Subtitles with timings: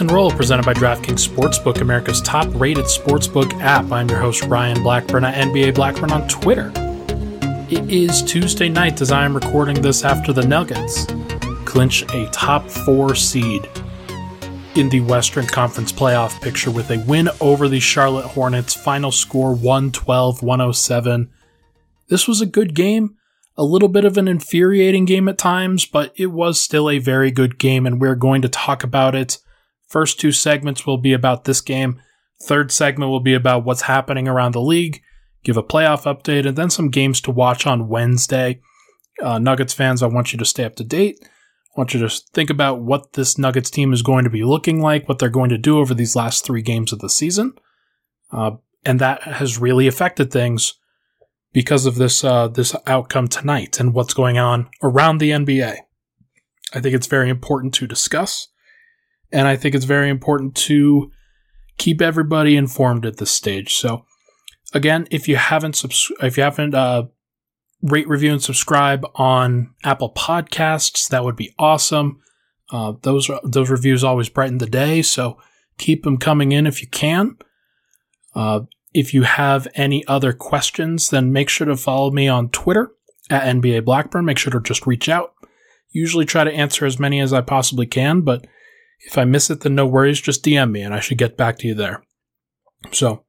[0.00, 3.90] and Roll, presented by DraftKings Sportsbook, America's top rated sportsbook app.
[3.90, 6.72] I'm your host, Ryan Blackburn at NBA Blackburn on Twitter.
[7.70, 11.06] It is Tuesday night as I am recording this after the Nuggets
[11.64, 13.68] clinch a top four seed
[14.74, 19.54] in the Western Conference playoff picture with a win over the Charlotte Hornets, final score
[19.54, 21.30] 112 107.
[22.08, 23.16] This was a good game
[23.56, 27.32] a little bit of an infuriating game at times, but it was still a very
[27.32, 29.38] good game, and we're going to talk about it.
[29.88, 32.00] First two segments will be about this game.
[32.42, 35.02] Third segment will be about what's happening around the league,
[35.42, 38.60] give a playoff update, and then some games to watch on Wednesday.
[39.20, 41.18] Uh, Nuggets fans, I want you to stay up to date.
[41.22, 44.80] I want you to think about what this Nuggets team is going to be looking
[44.80, 47.54] like, what they're going to do over these last three games of the season.
[48.30, 48.52] Uh,
[48.84, 50.74] and that has really affected things
[51.52, 55.76] because of this uh, this outcome tonight and what's going on around the NBA.
[56.74, 58.48] I think it's very important to discuss,
[59.32, 61.10] and I think it's very important to
[61.76, 63.74] keep everybody informed at this stage.
[63.74, 64.04] So,
[64.72, 67.04] again, if you haven't subs- if you haven't uh,
[67.82, 72.20] rate, review, and subscribe on Apple Podcasts, that would be awesome.
[72.70, 75.38] Uh, those those reviews always brighten the day, so
[75.78, 77.36] keep them coming in if you can.
[78.34, 78.60] Uh,
[78.92, 82.90] if you have any other questions, then make sure to follow me on Twitter
[83.30, 84.24] at NBA Blackburn.
[84.24, 85.34] Make sure to just reach out.
[85.90, 88.46] Usually try to answer as many as I possibly can, but
[89.00, 90.20] if I miss it, then no worries.
[90.20, 92.02] Just DM me and I should get back to you there.
[92.92, 93.24] So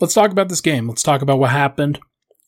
[0.00, 0.88] let's talk about this game.
[0.88, 1.98] Let's talk about what happened.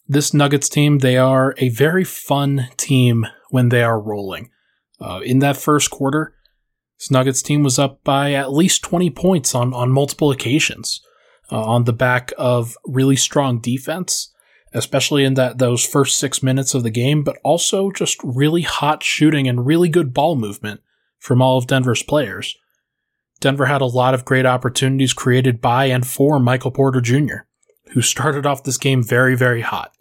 [0.06, 4.50] This Nuggets team, they are a very fun team when they are rolling.
[5.00, 6.34] Uh, in that first quarter,
[6.98, 11.00] this Nuggets team was up by at least 20 points on, on multiple occasions
[11.50, 14.32] uh, on the back of really strong defense,
[14.72, 19.02] especially in that those first six minutes of the game, but also just really hot
[19.02, 20.80] shooting and really good ball movement
[21.24, 22.54] from all of Denver's players.
[23.40, 27.46] Denver had a lot of great opportunities created by and for Michael Porter Jr.,
[27.92, 29.92] who started off this game very, very hot.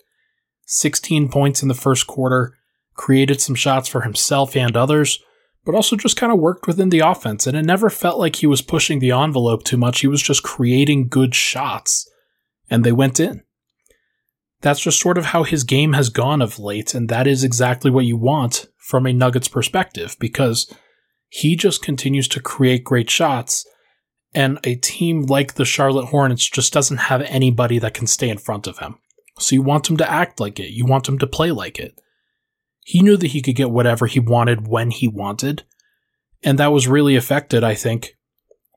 [0.66, 2.57] 16 points in the first quarter,
[2.95, 5.23] created some shots for himself and others,
[5.63, 7.47] but also just kind of worked within the offense.
[7.47, 10.01] And it never felt like he was pushing the envelope too much.
[10.01, 12.06] He was just creating good shots,
[12.69, 13.44] and they went in.
[14.59, 17.89] That's just sort of how his game has gone of late, and that is exactly
[17.89, 20.69] what you want from a Nuggets perspective because
[21.35, 23.66] he just continues to create great shots.
[24.35, 28.38] And a team like the Charlotte Hornets just doesn't have anybody that can stay in
[28.38, 28.99] front of him.
[29.39, 30.69] So you want him to act like it.
[30.69, 31.99] You want him to play like it.
[32.85, 35.63] He knew that he could get whatever he wanted when he wanted,
[36.44, 38.15] and that was really affected, I think,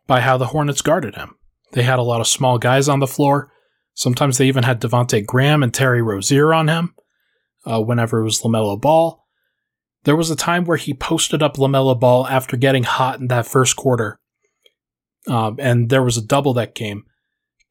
[0.06, 1.34] by how the Hornets guarded him.
[1.72, 3.52] They had a lot of small guys on the floor.
[3.92, 6.94] Sometimes they even had Devonte Graham and Terry Rozier on him
[7.66, 9.25] uh, whenever it was LaMelo Ball.
[10.06, 13.44] There was a time where he posted up LaMelo Ball after getting hot in that
[13.44, 14.20] first quarter,
[15.26, 17.02] um, and there was a double that game.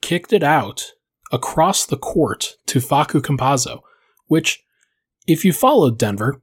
[0.01, 0.91] Kicked it out
[1.31, 3.79] across the court to Facu Campazzo,
[4.27, 4.61] which
[5.25, 6.41] if you followed Denver,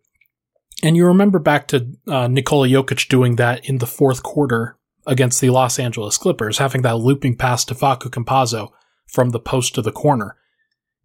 [0.82, 5.42] and you remember back to uh, Nikola Jokic doing that in the fourth quarter against
[5.42, 8.70] the Los Angeles Clippers, having that looping pass to Facu Campazzo
[9.08, 10.38] from the post to the corner,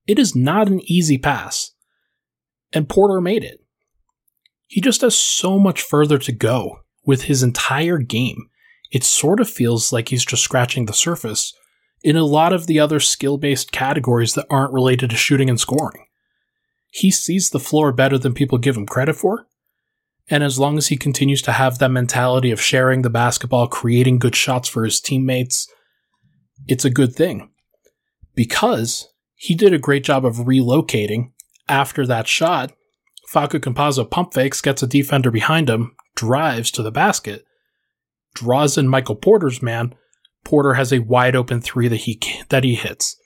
[0.07, 1.73] it is not an easy pass.
[2.71, 3.66] And Porter made it.
[4.67, 8.50] He just has so much further to go with his entire game.
[8.91, 11.53] It sort of feels like he's just scratching the surface
[12.03, 15.59] in a lot of the other skill based categories that aren't related to shooting and
[15.59, 16.07] scoring
[16.97, 19.47] he sees the floor better than people give him credit for.
[20.29, 24.19] And as long as he continues to have that mentality of sharing the basketball, creating
[24.19, 25.72] good shots for his teammates,
[26.67, 27.51] it's a good thing.
[28.35, 31.31] Because he did a great job of relocating
[31.69, 32.73] after that shot.
[33.32, 37.46] Facu Campazzo pump fakes, gets a defender behind him, drives to the basket,
[38.34, 39.94] draws in Michael Porter's man.
[40.46, 42.20] Porter has a wide open three that he
[42.50, 43.18] that he hits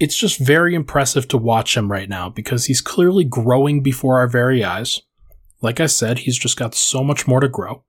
[0.00, 4.26] it's just very impressive to watch him right now because he's clearly growing before our
[4.26, 5.02] very eyes.
[5.60, 7.84] Like I said, he's just got so much more to grow.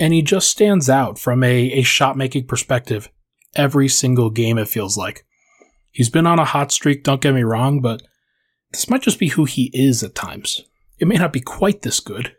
[0.00, 3.08] And he just stands out from a, a shot making perspective
[3.54, 5.24] every single game, it feels like.
[5.92, 8.02] He's been on a hot streak, don't get me wrong, but
[8.72, 10.62] this might just be who he is at times.
[10.98, 12.34] It may not be quite this good.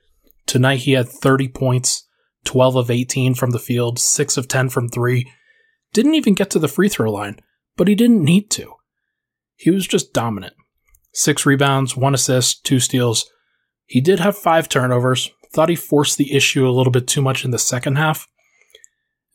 [0.46, 2.08] Tonight he had 30 points,
[2.46, 5.32] 12 of 18 from the field, 6 of 10 from 3.
[5.94, 7.40] Didn't even get to the free throw line
[7.78, 8.74] but he didn't need to.
[9.56, 10.56] He was just dominant.
[11.14, 13.30] Six rebounds, one assist, two steals.
[13.86, 15.32] He did have five turnovers.
[15.54, 18.28] Thought he forced the issue a little bit too much in the second half.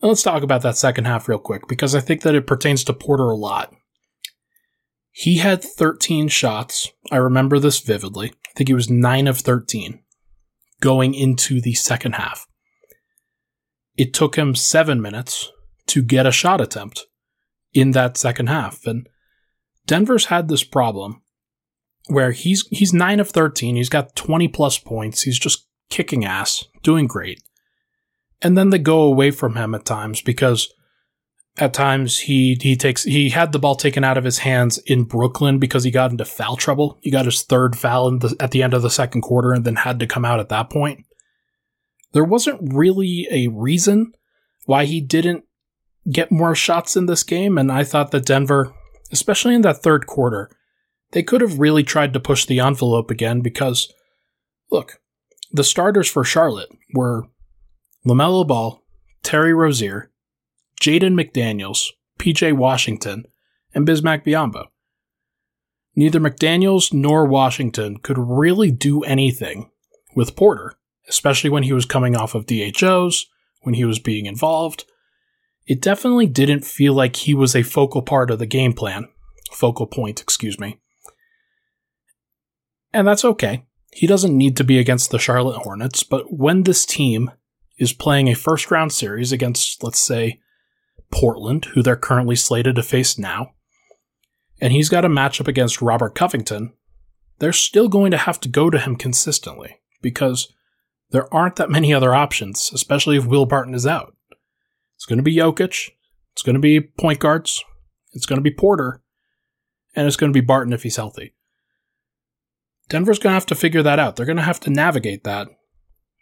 [0.02, 2.84] And let's talk about that second half real quick because I think that it pertains
[2.84, 3.72] to Porter a lot.
[5.12, 6.90] He had 13 shots.
[7.10, 8.30] I remember this vividly.
[8.30, 10.00] I think he was 9 of 13
[10.80, 12.46] going into the second half.
[13.96, 15.50] it took him seven minutes
[15.86, 17.06] to get a shot attempt
[17.74, 18.86] in that second half.
[18.86, 19.08] And
[19.86, 21.22] Denver's had this problem
[22.08, 26.64] where he's he's 9 of 13, he's got 20 plus points, he's just kicking ass,
[26.82, 27.42] doing great.
[28.40, 30.72] And then they go away from him at times because
[31.58, 35.04] at times he he takes he had the ball taken out of his hands in
[35.04, 36.98] Brooklyn because he got into foul trouble.
[37.02, 39.76] He got his third foul the, at the end of the second quarter and then
[39.76, 41.04] had to come out at that point.
[42.12, 44.12] There wasn't really a reason
[44.64, 45.44] why he didn't
[46.10, 48.72] get more shots in this game and I thought that Denver,
[49.12, 50.50] especially in that third quarter,
[51.12, 53.92] they could have really tried to push the envelope again because
[54.70, 55.00] look,
[55.52, 57.26] the starters for Charlotte were
[58.06, 58.82] LaMelo Ball,
[59.22, 60.11] Terry Rozier,
[60.82, 63.24] Jaden McDaniels, PJ Washington,
[63.72, 64.64] and Bismack Biyombo.
[65.94, 69.70] Neither McDaniels nor Washington could really do anything
[70.16, 70.74] with Porter,
[71.08, 73.26] especially when he was coming off of DHOs,
[73.60, 74.84] when he was being involved.
[75.68, 79.06] It definitely didn't feel like he was a focal part of the game plan.
[79.52, 80.80] Focal point, excuse me.
[82.92, 83.66] And that's okay.
[83.92, 87.30] He doesn't need to be against the Charlotte Hornets, but when this team
[87.78, 90.40] is playing a first round series against, let's say,
[91.12, 93.52] Portland, who they're currently slated to face now,
[94.60, 96.72] and he's got a matchup against Robert Covington,
[97.38, 100.52] they're still going to have to go to him consistently because
[101.10, 104.14] there aren't that many other options, especially if Will Barton is out.
[104.96, 105.90] It's going to be Jokic,
[106.32, 107.62] it's going to be point guards,
[108.12, 109.02] it's going to be Porter,
[109.94, 111.34] and it's going to be Barton if he's healthy.
[112.88, 114.16] Denver's going to have to figure that out.
[114.16, 115.48] They're going to have to navigate that.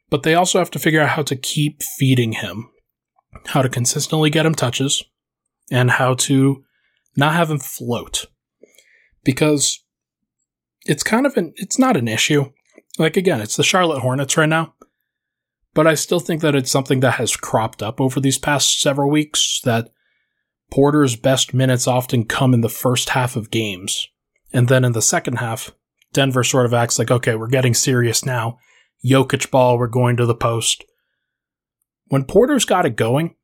[0.08, 2.70] But they also have to figure out how to keep feeding him,
[3.46, 5.04] how to consistently get him touches,
[5.70, 6.64] and how to
[7.16, 8.26] not have him float.
[9.22, 9.84] Because
[10.86, 12.52] it's kind of an it's not an issue.
[12.98, 14.74] Like again, it's the Charlotte Hornets right now.
[15.72, 19.08] But I still think that it's something that has cropped up over these past several
[19.08, 19.90] weeks that
[20.70, 24.08] Porter's best minutes often come in the first half of games.
[24.52, 25.70] And then in the second half,
[26.12, 28.58] Denver sort of acts like, okay, we're getting serious now.
[29.04, 30.84] Jokic ball, we're going to the post.
[32.10, 33.36] When Porter's got it going,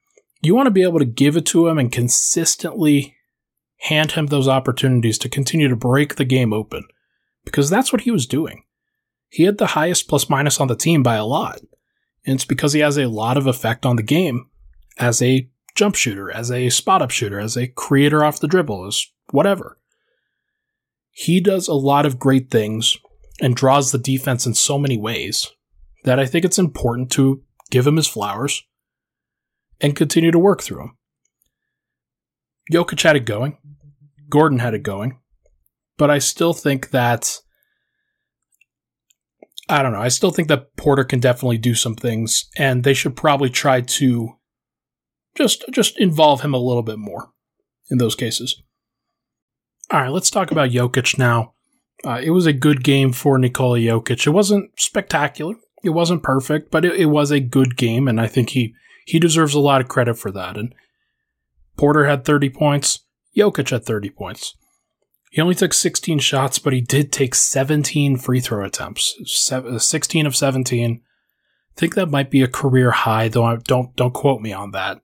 [0.42, 3.14] you want to be able to give it to him and consistently
[3.78, 6.84] hand him those opportunities to continue to break the game open
[7.44, 8.64] because that's what he was doing.
[9.28, 11.60] He had the highest plus minus on the team by a lot.
[12.26, 14.50] And it's because he has a lot of effect on the game
[14.98, 18.84] as a jump shooter, as a spot up shooter, as a creator off the dribble,
[18.84, 19.78] as whatever.
[21.12, 22.96] He does a lot of great things
[23.40, 25.52] and draws the defense in so many ways
[26.02, 28.62] that I think it's important to give him his flowers
[29.80, 30.96] and continue to work through him.
[32.72, 33.58] Jokic had it going.
[34.28, 35.18] Gordon had it going.
[35.98, 37.40] But I still think that
[39.68, 40.00] I don't know.
[40.00, 43.80] I still think that Porter can definitely do some things, and they should probably try
[43.80, 44.30] to
[45.36, 47.30] just just involve him a little bit more
[47.90, 48.62] in those cases.
[49.90, 51.54] All right, let's talk about Jokic now.
[52.04, 54.26] Uh, it was a good game for Nikola Jokic.
[54.26, 55.54] It wasn't spectacular.
[55.86, 58.74] It wasn't perfect, but it, it, was a good game, and I think he
[59.06, 60.56] he deserves a lot of credit for that.
[60.56, 60.74] And
[61.76, 63.04] Porter had 30 points.
[63.36, 64.54] Jokic had 30 points.
[65.30, 69.14] He only took 16 shots, but he did take 17 free throw attempts.
[69.26, 71.00] 16 of 17.
[71.00, 73.44] I think that might be a career high, though.
[73.44, 75.00] I don't don't quote me on that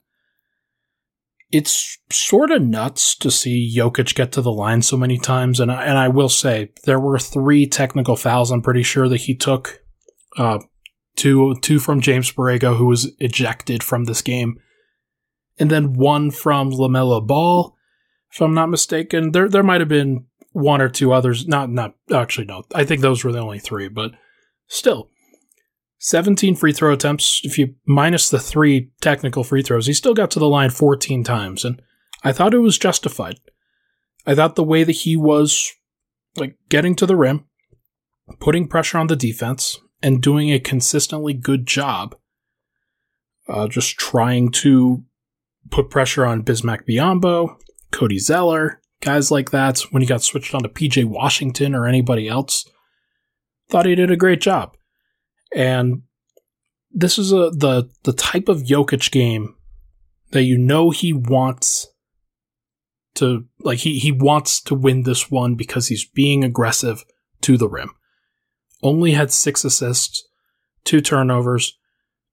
[1.52, 5.60] it's sort of nuts to see Jokic get to the line so many times.
[5.60, 8.50] And I, and I will say there were three technical fouls.
[8.50, 9.82] I'm pretty sure that he took,
[10.38, 10.60] uh,
[11.16, 14.58] two, two from James Borrego, who was ejected from this game.
[15.58, 17.76] And then one from LaMelo Ball,
[18.32, 19.32] if I'm not mistaken.
[19.32, 21.46] There, there might have been one or two others.
[21.46, 22.64] Not, not, actually, no.
[22.74, 24.12] I think those were the only three, but
[24.66, 25.10] still,
[25.98, 27.40] 17 free throw attempts.
[27.44, 31.22] If you minus the three technical free throws, he still got to the line 14
[31.22, 31.64] times.
[31.64, 31.80] And
[32.24, 33.38] I thought it was justified.
[34.26, 35.70] I thought the way that he was
[36.36, 37.44] like getting to the rim,
[38.40, 42.16] putting pressure on the defense, and doing a consistently good job,
[43.48, 45.04] uh, just trying to
[45.70, 47.56] put pressure on Bismack Biyombo,
[47.90, 49.80] Cody Zeller, guys like that.
[49.90, 52.68] When he got switched on to PJ Washington or anybody else,
[53.68, 54.76] thought he did a great job.
[55.54, 56.02] And
[56.90, 59.54] this is a the the type of Jokic game
[60.30, 61.88] that you know he wants
[63.14, 67.04] to like he he wants to win this one because he's being aggressive
[67.42, 67.90] to the rim.
[68.82, 70.24] Only had 6 assists,
[70.84, 71.76] 2 turnovers,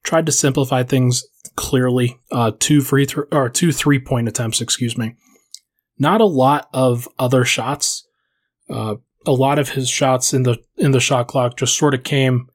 [0.03, 1.23] tried to simplify things
[1.55, 5.15] clearly, uh two free th- or two three-point attempts, excuse me.
[5.97, 8.07] Not a lot of other shots.
[8.69, 12.03] Uh a lot of his shots in the in the shot clock just sort of
[12.03, 12.47] came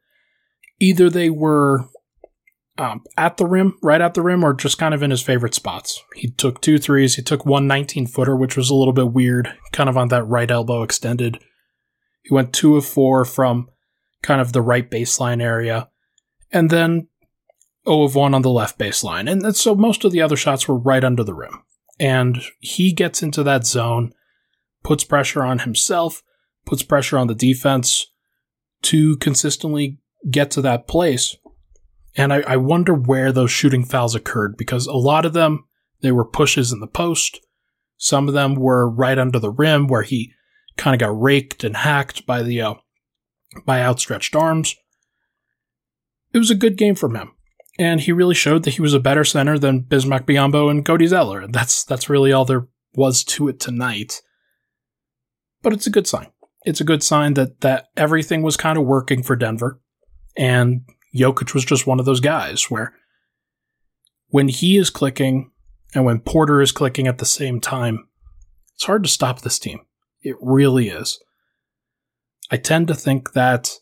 [0.81, 1.85] either they were
[2.77, 5.55] um, at the rim, right at the rim, or just kind of in his favorite
[5.55, 6.03] spots.
[6.17, 7.15] He took two threes.
[7.15, 10.25] He took one 19 footer, which was a little bit weird, kind of on that
[10.25, 11.39] right elbow extended.
[12.23, 13.69] He went two of four from
[14.25, 15.89] kind of the right baseline area,
[16.51, 17.09] and then
[17.87, 19.31] 0 of 1 on the left baseline.
[19.31, 21.63] And so most of the other shots were right under the rim.
[22.01, 24.13] And he gets into that zone,
[24.83, 26.23] puts pressure on himself,
[26.65, 28.07] puts pressure on the defense
[28.83, 29.99] to consistently
[30.31, 31.37] get to that place.
[32.17, 35.65] And I, I wonder where those shooting fouls occurred because a lot of them,
[36.01, 37.41] they were pushes in the post.
[37.99, 40.33] Some of them were right under the rim where he
[40.77, 42.75] kind of got raked and hacked by the uh,
[43.65, 44.77] by outstretched arms.
[46.33, 47.33] It was a good game from him,
[47.79, 51.07] and he really showed that he was a better center than Bismack Biyombo and Cody
[51.07, 51.41] Zeller.
[51.41, 54.21] And that's that's really all there was to it tonight.
[55.63, 56.29] But it's a good sign.
[56.65, 59.81] It's a good sign that that everything was kind of working for Denver,
[60.37, 60.83] and
[61.15, 62.95] Jokic was just one of those guys where
[64.29, 65.53] when he is clicking
[65.95, 68.09] and when Porter is clicking at the same time,
[68.75, 69.81] it's hard to stop this team.
[70.23, 71.23] It really is.
[72.51, 73.79] I tend to think that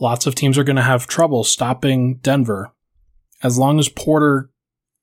[0.00, 2.74] lots of teams are going to have trouble stopping Denver
[3.42, 4.50] as long as Porter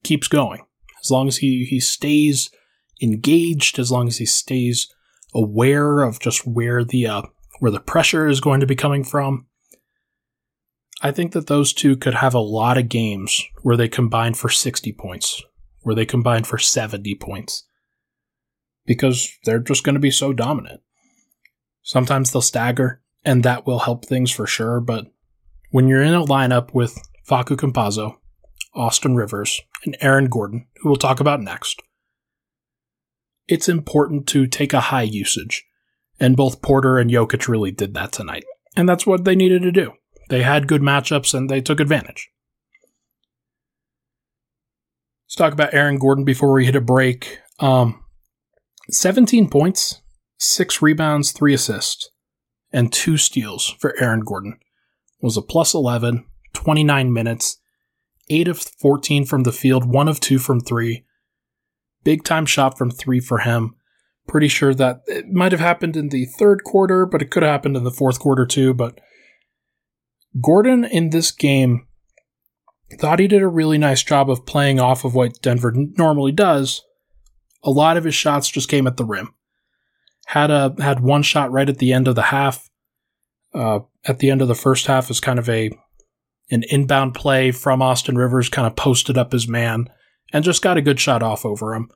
[0.03, 0.65] keeps going,
[1.03, 2.49] as long as he, he stays
[3.01, 4.91] engaged, as long as he stays
[5.33, 7.21] aware of just where the uh,
[7.59, 9.45] where the pressure is going to be coming from.
[11.01, 14.49] I think that those two could have a lot of games where they combine for
[14.49, 15.41] 60 points,
[15.81, 17.65] where they combine for 70 points
[18.85, 20.81] because they're just going to be so dominant.
[21.89, 24.79] Sometimes they'll stagger, and that will help things for sure.
[24.79, 25.07] But
[25.71, 26.95] when you're in a lineup with
[27.27, 28.17] Facu Campazzo,
[28.75, 31.81] Austin Rivers, and Aaron Gordon, who we'll talk about next,
[33.47, 35.65] it's important to take a high usage.
[36.19, 38.43] And both Porter and Jokic really did that tonight.
[38.75, 39.93] And that's what they needed to do.
[40.29, 42.29] They had good matchups and they took advantage.
[45.25, 47.39] Let's talk about Aaron Gordon before we hit a break.
[47.57, 48.03] Um,
[48.91, 50.01] 17 points,
[50.39, 52.09] 6 rebounds, 3 assists,
[52.71, 54.57] and 2 steals for Aaron Gordon.
[55.21, 57.57] Was a plus 11, 29 minutes,
[58.29, 61.05] 8 of 14 from the field, 1 of 2 from 3.
[62.03, 63.75] Big time shot from 3 for him.
[64.27, 67.51] Pretty sure that it might have happened in the third quarter, but it could have
[67.51, 68.73] happened in the fourth quarter too.
[68.73, 68.99] But
[70.41, 71.87] Gordon in this game
[72.99, 76.83] thought he did a really nice job of playing off of what Denver normally does
[77.63, 79.33] a lot of his shots just came at the rim.
[80.29, 82.69] Had a had one shot right at the end of the half.
[83.51, 85.71] Uh, at the end of the first half is kind of a
[86.51, 89.89] an inbound play from Austin Rivers, kind of posted up his man
[90.31, 91.89] and just got a good shot off over him.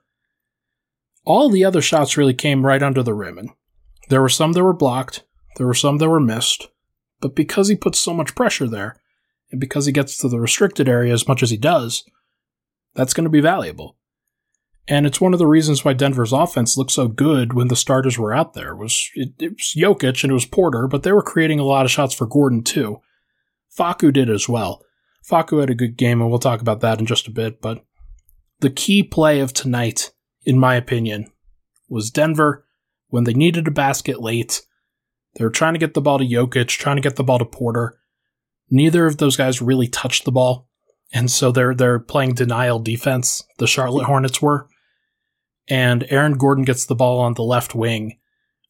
[1.26, 3.52] All the other shots really came right under the rim, and
[4.10, 5.24] there were some that were blocked,
[5.58, 6.70] there were some that were missed,
[7.22, 9.00] but because he puts so much pressure there,
[9.52, 12.04] and because he gets to the restricted area as much as he does,
[12.96, 13.96] that's going to be valuable.
[14.88, 18.20] And it's one of the reasons why Denver's offense looked so good when the starters
[18.20, 18.72] were out there.
[18.72, 21.64] It was it, it was Jokic and it was Porter, but they were creating a
[21.64, 23.00] lot of shots for Gordon too.
[23.78, 24.84] Facu did as well.
[25.30, 27.62] Facu had a good game, and we'll talk about that in just a bit.
[27.62, 27.86] But
[28.60, 30.12] the key play of tonight,
[30.44, 31.32] in my opinion,
[31.90, 32.66] was Denver
[33.08, 34.62] when they needed a basket late.
[35.36, 37.46] They were trying to get the ball to Jokic, trying to get the ball to
[37.46, 37.98] Porter.
[38.70, 40.68] Neither of those guys really touched the ball,
[41.14, 43.44] and so they're they're playing denial defense.
[43.60, 44.68] The Charlotte Hornets were,
[45.70, 48.20] and Aaron Gordon gets the ball on the left wing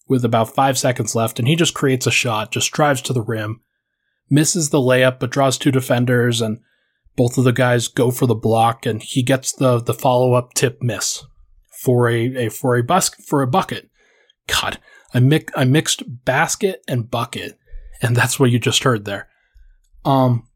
[0.08, 3.22] with about five seconds left, and he just creates a shot, just drives to the
[3.22, 3.62] rim,
[4.30, 6.60] misses the layup, but draws two defenders, and
[7.16, 10.54] both of the guys go for the block, and he gets the the follow up
[10.54, 11.24] tip miss
[11.82, 13.90] for a, a for a bus for a bucket.
[14.48, 14.80] God,
[15.14, 17.58] I mix I mixed basket and bucket,
[18.02, 19.30] and that's what you just heard there.
[20.06, 20.48] Um,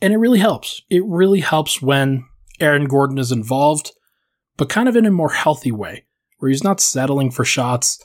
[0.00, 0.82] and it really helps.
[0.88, 2.24] It really helps when
[2.58, 3.92] Aaron Gordon is involved
[4.56, 6.04] but kind of in a more healthy way,
[6.38, 8.02] where he's not settling for shots.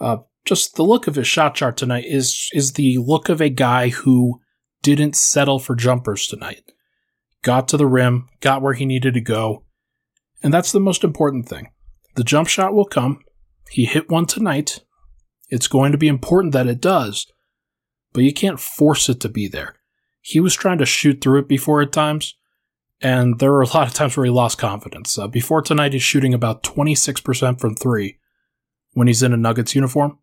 [0.00, 3.48] Uh, just the look of his shot chart tonight is is the look of a
[3.48, 4.40] guy who
[4.82, 6.72] didn't settle for jumpers tonight.
[7.42, 9.64] Got to the rim, got where he needed to go,
[10.42, 11.70] and that's the most important thing.
[12.16, 13.20] The jump shot will come.
[13.70, 14.84] He hit one tonight.
[15.50, 17.26] It's going to be important that it does,
[18.12, 19.76] but you can't force it to be there.
[20.20, 22.34] He was trying to shoot through it before at times,
[23.00, 25.18] and there were a lot of times where he lost confidence.
[25.18, 28.18] Uh, before tonight, he's shooting about 26% from three
[28.92, 30.18] when he's in a Nuggets uniform.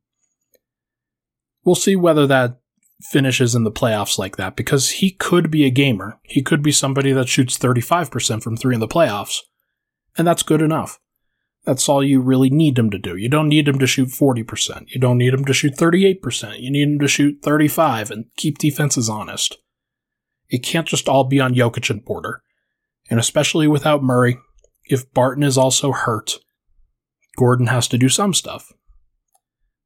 [1.64, 2.60] We'll see whether that
[3.02, 6.20] finishes in the playoffs like that because he could be a gamer.
[6.24, 9.40] He could be somebody that shoots 35% from three in the playoffs,
[10.18, 11.00] and that's good enough.
[11.66, 13.16] That's all you really need him to do.
[13.16, 14.86] You don't need him to shoot 40%.
[14.88, 16.60] You don't need him to shoot 38%.
[16.60, 19.58] You need him to shoot 35 and keep defenses honest
[20.52, 22.44] it can't just all be on Jokic and Porter.
[23.12, 24.38] And especially without Murray,
[24.86, 26.40] if Barton is also hurt,
[27.38, 28.72] Gordon has to do some stuff.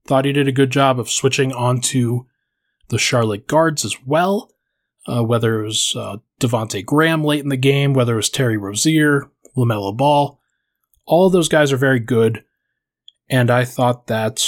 [0.08, 2.26] Thought he did a good job of switching onto
[2.90, 4.52] the Charlotte guards as well,
[5.08, 8.58] uh, whether it was uh, Devonte Graham late in the game, whether it was Terry
[8.58, 10.40] Rozier, LaMelo Ball.
[11.06, 12.44] All those guys are very good,
[13.28, 14.46] and I thought that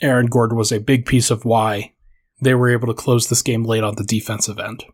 [0.00, 1.92] Aaron Gordon was a big piece of why
[2.40, 4.84] they were able to close this game late on the defensive end.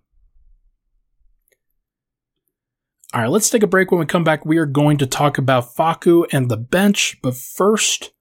[3.17, 3.91] All right, let's take a break.
[3.91, 7.17] When we come back, we are going to talk about Facu and the bench.
[7.23, 8.13] But first,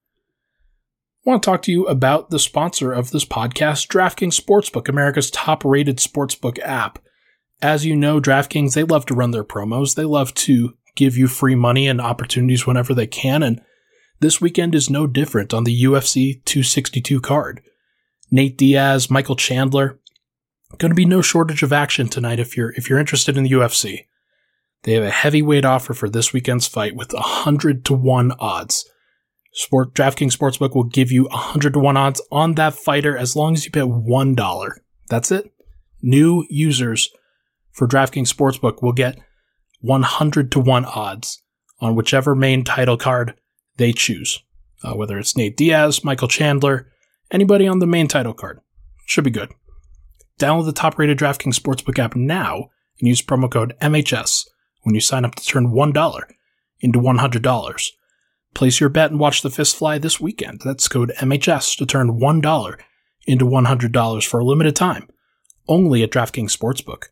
[1.26, 5.30] I want to talk to you about the sponsor of this podcast, DraftKings Sportsbook, America's
[5.30, 7.00] top rated sportsbook app.
[7.62, 9.96] As you know, DraftKings, they love to run their promos.
[9.96, 13.44] They love to give you free money and opportunities whenever they can.
[13.44, 13.62] And
[14.22, 17.62] this weekend is no different on the UFC 262 card.
[18.32, 20.00] Nate Diaz, Michael Chandler,
[20.78, 23.52] going to be no shortage of action tonight if you're if you're interested in the
[23.52, 24.06] UFC.
[24.86, 28.88] They have a heavyweight offer for this weekend's fight with 100 to 1 odds.
[29.52, 33.56] Sport DraftKings Sportsbook will give you 100 to 1 odds on that fighter as long
[33.56, 34.70] as you bet $1.
[35.10, 35.52] That's it.
[36.04, 37.10] New users
[37.72, 39.18] for DraftKings Sportsbook will get
[39.82, 41.42] 100 to 1 odds
[41.80, 43.34] on whichever main title card
[43.78, 44.44] they choose.
[44.84, 46.92] Uh, whether it's Nate Diaz, Michael Chandler,
[47.32, 48.60] anybody on the main title card.
[49.08, 49.52] Should be good.
[50.40, 54.46] Download the top rated DraftKings Sportsbook app now and use promo code MHS
[54.86, 56.22] when you sign up to turn $1
[56.80, 57.92] into $100.
[58.54, 60.62] Place your bet and watch the fist fly this weekend.
[60.64, 62.80] That's code MHS to turn $1
[63.28, 65.08] into $100 for a limited time.
[65.68, 67.06] Only at DraftKings Sportsbook.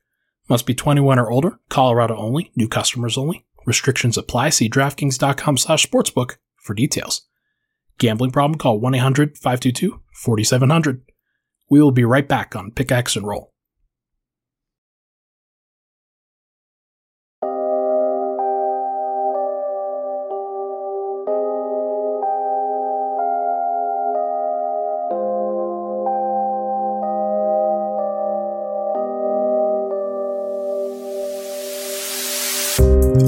[0.47, 3.45] Must be 21 or older, Colorado only, new customers only.
[3.65, 4.50] Restrictions apply.
[4.50, 7.21] See DraftKings.com slash sportsbook for details.
[7.97, 8.58] Gambling problem?
[8.58, 11.02] Call 1-800-522-4700.
[11.69, 13.53] We will be right back on Pickaxe and Roll.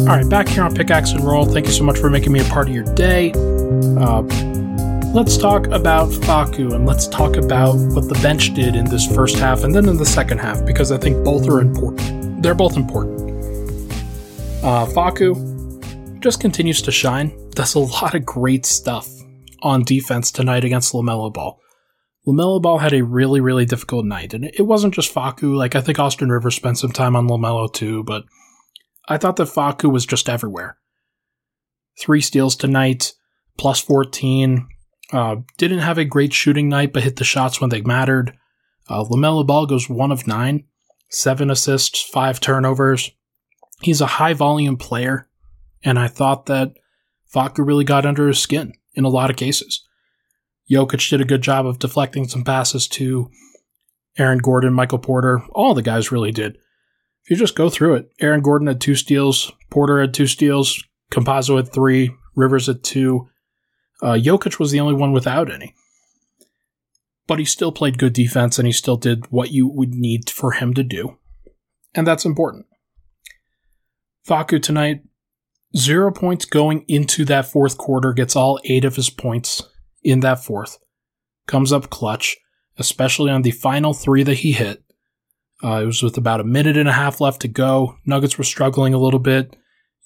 [0.07, 1.45] All right, back here on Pickaxe and Roll.
[1.45, 3.31] Thank you so much for making me a part of your day.
[3.31, 4.21] Uh,
[5.15, 9.35] let's talk about Facu and let's talk about what the bench did in this first
[9.37, 12.43] half and then in the second half because I think both are important.
[12.43, 13.19] They're both important.
[14.63, 17.35] Uh, Facu just continues to shine.
[17.55, 19.09] Does a lot of great stuff
[19.63, 21.59] on defense tonight against LaMelo Ball.
[22.27, 25.55] LaMelo Ball had a really, really difficult night, and it wasn't just Facu.
[25.55, 28.25] Like, I think Austin Rivers spent some time on LaMelo too, but
[29.07, 30.77] I thought that Facu was just everywhere.
[31.99, 33.13] Three steals tonight,
[33.57, 34.67] plus 14.
[35.11, 38.35] Uh, didn't have a great shooting night, but hit the shots when they mattered.
[38.89, 40.65] Uh, LaMelo Ball goes one of nine,
[41.09, 43.11] seven assists, five turnovers.
[43.81, 45.29] He's a high volume player,
[45.83, 46.73] and I thought that
[47.33, 49.83] Facu really got under his skin in a lot of cases.
[50.69, 53.29] Jokic did a good job of deflecting some passes to
[54.17, 55.43] Aaron Gordon, Michael Porter.
[55.51, 56.57] All the guys really did
[57.25, 60.83] if you just go through it, Aaron Gordon had two steals, Porter had two steals,
[61.11, 63.27] Campazzo had three, Rivers had two.
[64.01, 65.73] Uh, Jokic was the only one without any.
[67.25, 70.51] But he still played good defense and he still did what you would need for
[70.51, 71.17] him to do.
[71.95, 72.67] And that's important.
[74.27, 75.01] Facu tonight,
[75.75, 79.63] zero points going into that fourth quarter, gets all eight of his points
[80.03, 80.77] in that fourth.
[81.47, 82.37] Comes up clutch,
[82.77, 84.83] especially on the final three that he hit.
[85.65, 87.97] Uh, it was with about a minute and a half left to go.
[88.05, 89.55] Nuggets were struggling a little bit.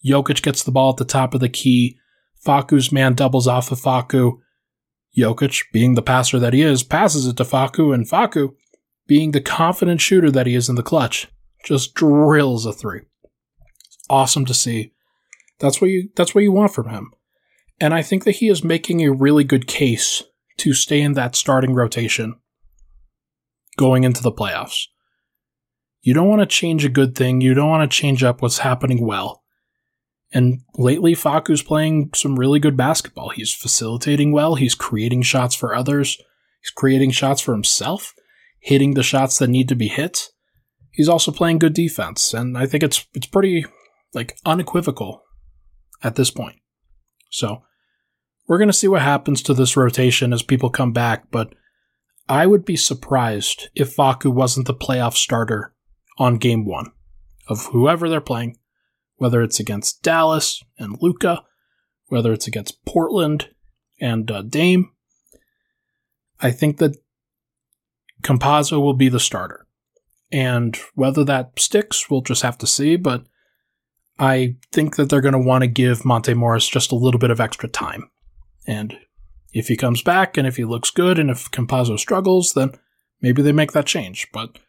[0.06, 1.98] Jokic gets the ball at the top of the key.
[2.45, 4.39] Facu's man doubles off of Facu.
[5.17, 8.54] Jokic, being the passer that he is, passes it to Facu, and Facu,
[9.06, 11.28] being the confident shooter that he is in the clutch,
[11.65, 13.02] just drills a three.
[14.10, 14.93] Awesome to see.
[15.60, 17.12] That's what you that's what you want from him.
[17.82, 20.24] And I think that he is making a really good case
[20.58, 22.36] to stay in that starting rotation
[23.78, 24.86] going into the playoffs.
[26.10, 27.39] You don't want to change a good thing.
[27.39, 29.43] You don't want to change up what's happening well.
[30.34, 33.30] And lately, Facu's playing some really good basketball.
[33.30, 34.56] He's facilitating well.
[34.56, 36.17] He's creating shots for others.
[36.63, 38.15] He's creating shots for himself,
[38.60, 40.30] hitting the shots that need to be hit.
[40.89, 43.67] He's also playing good defense, and I think it's it's pretty
[44.15, 45.22] like unequivocal
[46.02, 46.56] at this point.
[47.30, 47.62] So
[48.48, 51.54] we're gonna see what happens to this rotation as people come back, but
[52.28, 55.76] I would be surprised if Facu wasn't the playoff starter
[56.20, 56.92] on game one
[57.48, 58.58] of whoever they're playing,
[59.16, 61.44] whether it's against Dallas and Luka,
[62.08, 63.50] whether it's against Portland
[64.00, 64.92] and uh, Dame.
[66.40, 66.96] I think that
[68.22, 69.66] Campazzo will be the starter.
[70.32, 72.96] And whether that sticks, we'll just have to see.
[72.98, 73.26] But
[74.20, 77.32] I think that they're going to want to give Monte Morris just a little bit
[77.32, 78.10] of extra time.
[78.68, 78.98] And
[79.54, 82.72] if he comes back and if he looks good and if Campazzo struggles, then
[83.22, 84.28] maybe they make that change.
[84.32, 84.60] But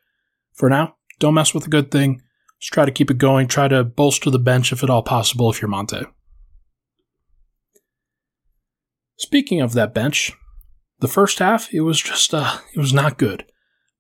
[0.54, 2.20] for now, don't mess with a good thing.
[2.58, 3.46] Just try to keep it going.
[3.46, 6.02] Try to bolster the bench if at all possible if you're Monte.
[9.16, 10.32] Speaking of that bench,
[10.98, 13.44] the first half it was just uh, it was not good.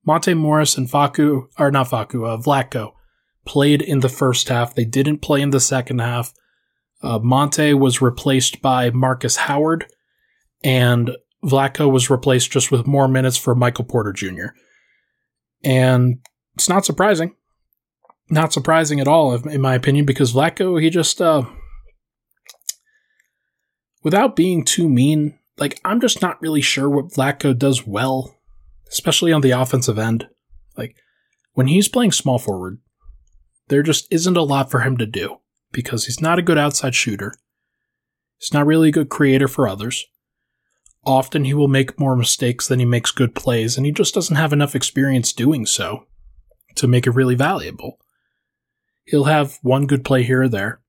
[0.04, 2.92] Monte Morris and Facu, or not Facu, uh, Vlatko,
[3.44, 4.74] played in the first half.
[4.74, 6.32] They didn't play in the second half.
[7.02, 9.86] Uh, Monte was replaced by Marcus Howard,
[10.62, 11.10] and
[11.44, 14.48] Vlatko was replaced just with more minutes for Michael Porter Jr.
[15.62, 16.18] And
[16.54, 17.34] it's not surprising.
[18.28, 21.42] Not surprising at all, in my opinion, because Vlatko, he just, uh,
[24.04, 28.36] without being too mean, like, I'm just not really sure what Vlatko does well,
[28.88, 30.28] especially on the offensive end.
[30.76, 30.96] Like,
[31.54, 32.78] when he's playing small forward,
[33.68, 35.38] there just isn't a lot for him to do
[35.72, 37.34] because he's not a good outside shooter.
[38.38, 40.06] He's not really a good creator for others.
[41.04, 44.36] Often he will make more mistakes than he makes good plays, and he just doesn't
[44.36, 46.06] have enough experience doing so
[46.76, 47.98] to make it really valuable.
[49.04, 50.80] He'll have one good play here or there,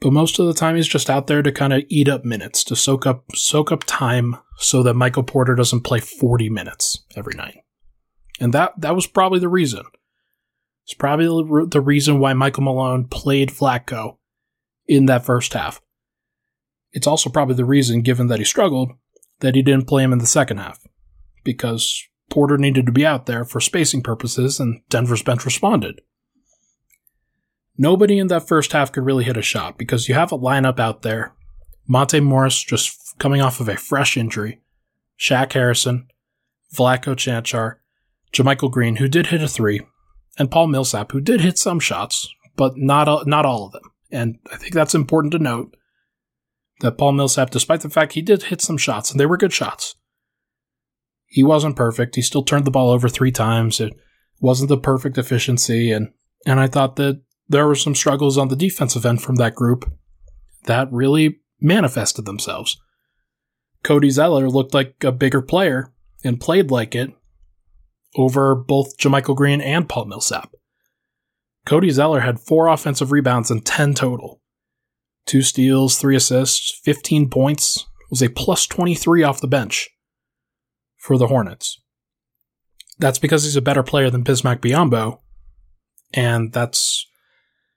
[0.00, 2.64] but most of the time he's just out there to kind of eat up minutes,
[2.64, 7.34] to soak up soak up time so that Michael Porter doesn't play 40 minutes every
[7.34, 7.58] night.
[8.38, 9.82] And that that was probably the reason.
[10.84, 14.16] It's probably the reason why Michael Malone played Vlatko
[14.88, 15.80] in that first half.
[16.92, 18.92] It's also probably the reason, given that he struggled,
[19.40, 20.80] that he didn't play him in the second half,
[21.44, 26.00] because Porter needed to be out there for spacing purposes, and Denver's bench responded.
[27.76, 30.78] Nobody in that first half could really hit a shot because you have a lineup
[30.78, 31.34] out there.
[31.88, 34.60] Monte Morris just coming off of a fresh injury,
[35.18, 36.06] Shaq Harrison,
[36.74, 37.76] Vlatko Cancar,
[38.32, 39.80] JaMychal Green, who did hit a three,
[40.38, 43.82] and Paul Millsap, who did hit some shots, but not not all of them.
[44.12, 45.76] And I think that's important to note
[46.80, 49.52] that Paul Millsap, despite the fact he did hit some shots, and they were good
[49.52, 49.94] shots,
[51.30, 52.16] he wasn't perfect.
[52.16, 53.80] He still turned the ball over three times.
[53.80, 53.94] It
[54.40, 56.12] wasn't the perfect efficiency, and
[56.44, 59.90] and I thought that there were some struggles on the defensive end from that group
[60.64, 62.80] that really manifested themselves.
[63.84, 65.92] Cody Zeller looked like a bigger player
[66.24, 67.12] and played like it,
[68.16, 70.52] over both JaMychal Green and Paul Millsap.
[71.64, 74.40] Cody Zeller had four offensive rebounds and 10 total.
[75.26, 79.88] Two steals, three assists, 15 points, was a plus 23 off the bench
[81.00, 81.80] for the Hornets.
[82.98, 85.18] That's because he's a better player than Bismack Biyombo,
[86.12, 87.06] and that's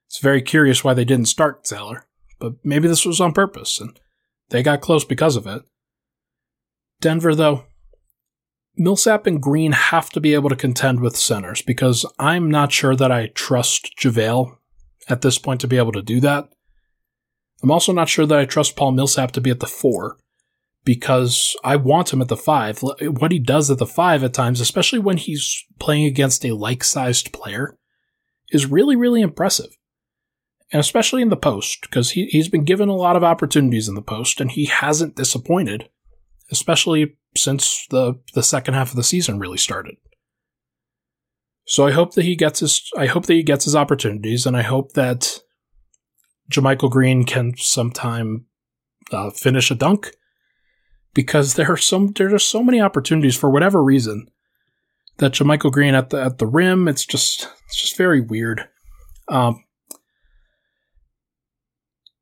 [0.07, 2.05] it's very curious why they didn't start Zeller,
[2.39, 3.97] but maybe this was on purpose, and
[4.49, 5.63] they got close because of it.
[6.99, 7.63] Denver, though,
[8.75, 12.95] Millsap and Green have to be able to contend with centers because I'm not sure
[12.95, 14.57] that I trust JaVale
[15.07, 16.49] at this point to be able to do that.
[17.61, 20.17] I'm also not sure that I trust Paul Millsap to be at the four
[20.85, 22.81] because I want him at the five.
[22.81, 26.83] What he does at the five at times, especially when he's playing against a like
[26.83, 27.77] sized player,
[28.51, 29.77] is really, really impressive.
[30.71, 33.95] And especially in the post, because he, he's been given a lot of opportunities in
[33.95, 35.89] the post and he hasn't disappointed,
[36.51, 39.95] especially since the the second half of the season really started.
[41.65, 44.57] So I hope that he gets his I hope that he gets his opportunities, and
[44.57, 45.39] I hope that
[46.51, 48.45] JaMychal Green can sometime
[49.11, 50.11] uh, finish a dunk
[51.13, 54.27] because there are some there are so many opportunities for whatever reason
[55.17, 58.67] that JaMychal Green at the at the rim it's just it's just very weird.
[59.29, 59.63] Um,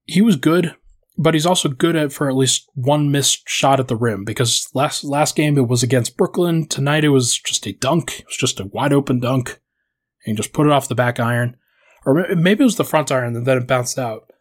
[0.06, 0.76] he was good
[1.22, 4.68] but he's also good at for at least one missed shot at the rim because
[4.74, 6.68] last last game it was against Brooklyn.
[6.68, 8.22] Tonight it was just a dunk.
[8.22, 9.60] It was just a wide open dunk,
[10.26, 11.58] and just put it off the back iron,
[12.08, 14.32] or maybe it was the front iron and then it bounced out.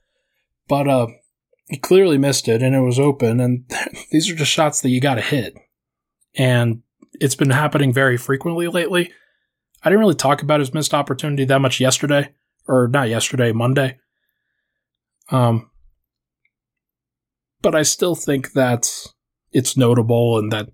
[0.68, 1.08] But uh,
[1.70, 3.40] he clearly missed it, and it was open.
[3.40, 3.64] And
[4.10, 5.54] these are just shots that you got to hit,
[6.34, 6.82] and
[7.14, 9.12] it's been happening very frequently lately.
[9.82, 12.32] I didn't really talk about his missed opportunity that much yesterday,
[12.68, 13.98] or not yesterday, Monday.
[15.30, 15.70] Um,
[17.62, 18.90] but I still think that
[19.52, 20.68] it's notable and that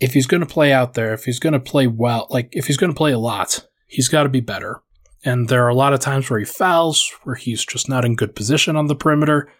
[0.00, 2.66] if he's going to play out there, if he's going to play well, like if
[2.66, 4.80] he's going to play a lot, he's got to be better.
[5.24, 8.16] And there are a lot of times where he fouls, where he's just not in
[8.16, 9.50] good position on the perimeter.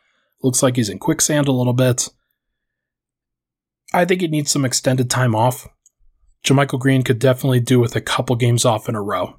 [0.44, 2.10] Looks like he's in quicksand a little bit.
[3.94, 5.66] I think he needs some extended time off.
[6.44, 9.38] JaMychal Green could definitely do with a couple games off in a row,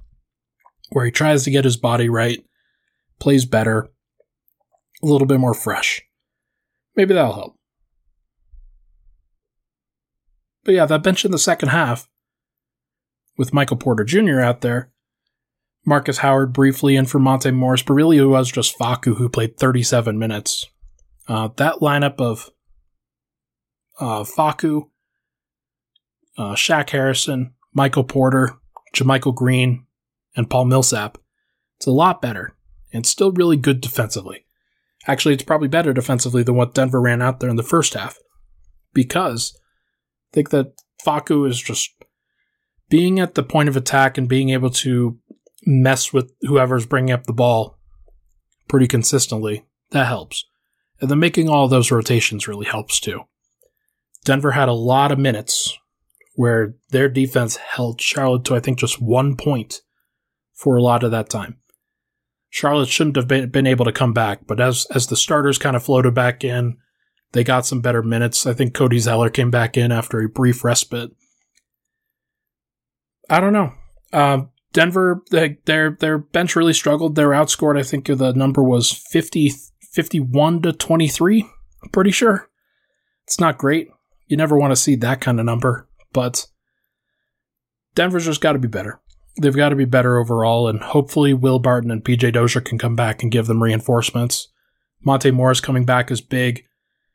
[0.90, 2.44] where he tries to get his body right,
[3.20, 3.92] plays better,
[5.04, 6.02] a little bit more fresh.
[6.96, 7.60] Maybe that'll help.
[10.64, 12.10] But yeah, that bench in the second half
[13.38, 14.40] with Michael Porter Jr.
[14.40, 14.92] out there.
[15.86, 19.56] Marcus Howard briefly in for Monte Morris, but really it was just Facu who played
[19.56, 20.66] 37 minutes.
[21.28, 22.50] Uh, that lineup of
[24.00, 24.90] uh, Facu,
[26.38, 28.58] uh, Shaq Harrison, Michael Porter,
[28.96, 29.86] JaMychal Green,
[30.36, 31.18] and Paul Millsap,
[31.78, 32.56] it's a lot better
[32.94, 34.46] and still really good defensively.
[35.08, 38.18] Actually, it's probably better defensively than what Denver ran out there in the first half
[38.94, 39.58] because
[40.32, 40.74] I think that
[41.06, 41.92] Facu is just
[42.90, 45.20] being at the point of attack and being able to
[45.66, 47.78] mess with whoever's bringing up the ball
[48.68, 49.66] pretty consistently.
[49.92, 50.46] That helps.
[51.02, 53.22] And then making all those rotations really helps too.
[54.24, 55.78] Denver had a lot of minutes
[56.36, 59.82] where their defense held Charlotte to, I think, just one point
[60.54, 61.58] for a lot of that time.
[62.50, 65.76] Charlotte shouldn't have been, been able to come back, but as, as the starters kind
[65.76, 66.78] of floated back in,
[67.34, 68.46] they got some better minutes.
[68.46, 71.12] I think Cody Zeller came back in after a brief respite.
[73.30, 73.74] I don't know.
[74.14, 77.16] Um, Denver, they, their their bench really struggled.
[77.16, 77.78] They were outscored.
[77.80, 79.52] I think the number was 50,
[79.96, 81.46] 51 to 23.
[81.84, 82.50] I'm pretty sure.
[83.24, 83.88] It's not great.
[84.28, 86.48] You never want to see that kind of number, but
[87.96, 89.00] Denver's just got to be better.
[89.42, 92.96] They've got to be better overall, and hopefully Will Barton and PJ Dozier can come
[92.96, 94.50] back and give them reinforcements.
[95.04, 96.66] Monte Morris coming back is big.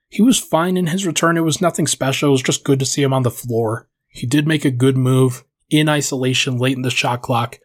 [0.09, 1.37] He was fine in his return.
[1.37, 2.31] It was nothing special.
[2.31, 3.89] It was just good to see him on the floor.
[4.09, 7.59] He did make a good move in isolation late in the shot clock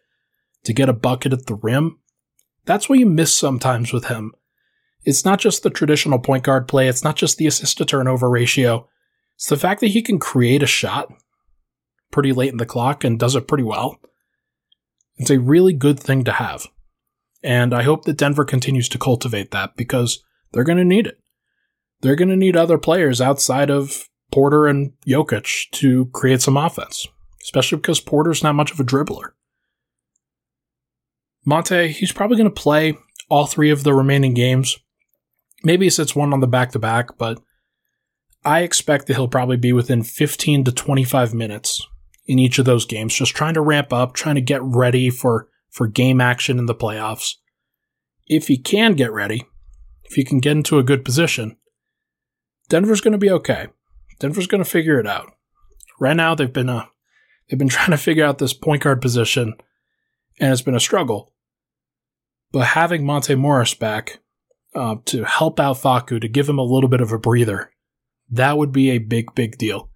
[0.63, 1.99] to get a bucket at the rim.
[2.65, 4.34] That's what you miss sometimes with him.
[5.05, 8.29] It's not just the traditional point guard play, it's not just the assist to turnover
[8.29, 8.87] ratio.
[9.35, 11.13] It's the fact that he can create a shot
[12.11, 13.99] pretty late in the clock and does it pretty well.
[15.17, 16.67] It's a really good thing to have.
[17.43, 21.19] And I hope that Denver continues to cultivate that because they're going to need it.
[22.01, 27.07] They're going to need other players outside of Porter and Jokic to create some offense
[27.45, 29.29] especially because Porter's not much of a dribbler.
[31.45, 32.97] Monte, he's probably going to play
[33.29, 34.79] all three of the remaining games.
[35.65, 37.41] Maybe he sits one on the back to back, but
[38.45, 41.86] I expect that he'll probably be within 15 to 25 minutes
[42.28, 45.49] in each of those games, just trying to ramp up, trying to get ready for,
[45.69, 47.34] for game action in the playoffs.
[48.28, 49.43] If he can get ready,
[50.04, 51.58] if he can get into a good position,
[52.69, 53.67] Denver's going to be okay.
[54.19, 55.34] Denver's going to figure it out.
[55.99, 56.89] Right now, they've been a
[57.49, 59.56] They've been trying to figure out this point guard position,
[60.39, 61.34] and it's been a struggle.
[62.51, 64.19] But having Monte Morris back
[64.75, 67.71] uh, to help out Facu, to give him a little bit of a breather,
[68.29, 69.89] that would be a big, big deal.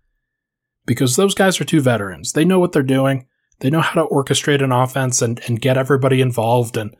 [0.85, 2.33] Because those guys are two veterans.
[2.33, 3.27] They know what they're doing.
[3.59, 6.95] They know how to orchestrate an offense and, and get everybody involved and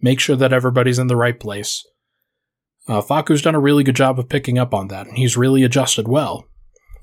[0.00, 1.84] make sure that everybody's in the right place.
[2.86, 5.62] Uh, Facu's done a really good job of picking up on that, and he's really
[5.62, 6.46] adjusted well.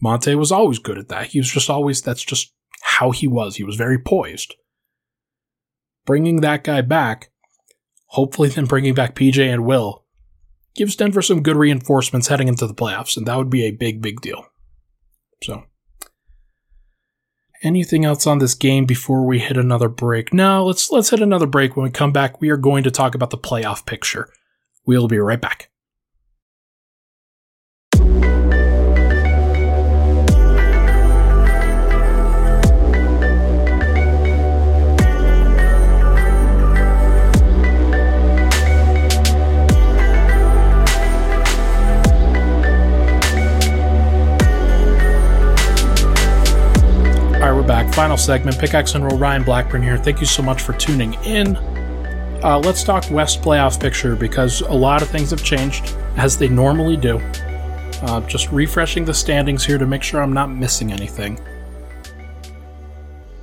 [0.01, 1.27] Monte was always good at that.
[1.27, 3.55] He was just always, that's just how he was.
[3.55, 4.55] He was very poised.
[6.05, 7.31] Bringing that guy back,
[8.07, 10.00] hopefully then bringing back PJ and Will,
[10.75, 14.01] gives Denver some good reinforcements heading into the playoffs, and that would be a big,
[14.01, 14.45] big deal.
[15.43, 15.63] So,
[17.63, 20.33] anything else on this game before we hit another break?
[20.33, 21.75] No, let's let's hit another break.
[21.75, 24.29] When we come back, we are going to talk about the playoff picture.
[24.85, 25.70] We'll be right back.
[48.21, 48.57] Segment.
[48.59, 49.17] Pickaxe and Roll.
[49.17, 49.97] Ryan Blackburn here.
[49.97, 51.57] Thank you so much for tuning in.
[52.43, 56.47] Uh, let's talk West playoff picture because a lot of things have changed as they
[56.47, 57.17] normally do.
[58.03, 61.39] Uh, just refreshing the standings here to make sure I'm not missing anything.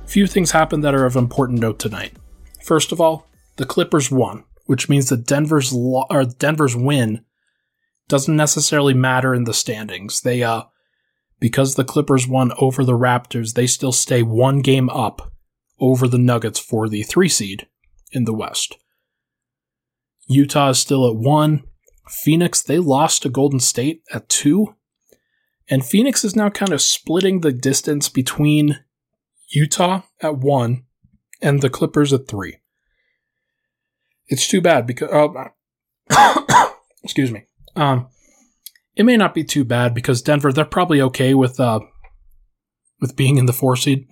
[0.05, 2.13] Few things happened that are of important note tonight.
[2.63, 7.23] First of all, the Clippers won, which means that Denver's lo- or Denver's win
[8.09, 10.21] doesn't necessarily matter in the standings.
[10.21, 10.63] They uh,
[11.39, 15.31] because the Clippers won over the Raptors, they still stay one game up
[15.79, 17.67] over the Nuggets for the three seed
[18.11, 18.77] in the West.
[20.27, 21.63] Utah is still at one.
[22.07, 24.75] Phoenix, they lost to Golden State at two.
[25.69, 28.79] And Phoenix is now kind of splitting the distance between
[29.49, 30.85] Utah at one
[31.41, 32.57] and the Clippers at three.
[34.27, 36.69] It's too bad because, uh,
[37.03, 37.45] excuse me.
[37.75, 38.07] Um,
[38.99, 41.79] it may not be too bad because Denver they're probably okay with uh
[42.99, 44.05] with being in the four seed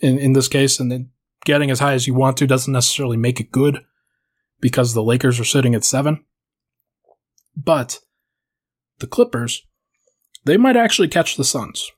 [0.00, 1.10] in in this case, and then
[1.44, 3.84] getting as high as you want to doesn't necessarily make it good
[4.60, 6.24] because the Lakers are sitting at seven.
[7.56, 8.00] But
[8.98, 9.64] the Clippers,
[10.44, 11.92] they might actually catch the Suns.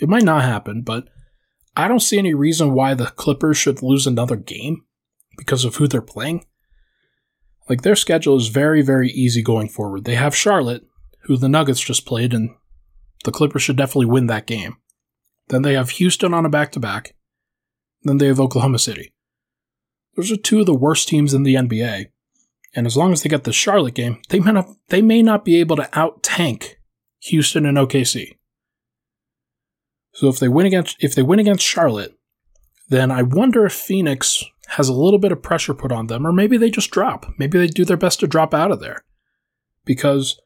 [0.00, 1.08] It might not happen, but
[1.76, 4.84] I don't see any reason why the Clippers should lose another game
[5.36, 6.46] because of who they're playing.
[7.68, 10.04] Like their schedule is very, very easy going forward.
[10.04, 10.88] They have Charlotte,
[11.28, 12.50] who the Nuggets just played, and
[13.24, 14.76] the Clippers should definitely win that game.
[15.48, 17.14] Then they have Houston on a back to back.
[18.02, 19.12] Then they have Oklahoma City.
[20.16, 22.06] Those are two of the worst teams in the NBA.
[22.74, 25.44] And as long as they get the Charlotte game, they may not, they may not
[25.44, 26.80] be able to out tank
[27.20, 28.36] Houston and OKC.
[30.14, 32.18] So if they win against if they win against Charlotte,
[32.88, 36.32] then I wonder if Phoenix has a little bit of pressure put on them, or
[36.32, 37.26] maybe they just drop.
[37.38, 39.04] Maybe they do their best to drop out of there.
[39.84, 40.38] Because